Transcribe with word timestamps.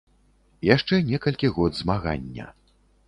Яшчэ 0.75 0.97
некалькі 1.11 1.53
год 1.59 1.71
змагання. 1.81 2.49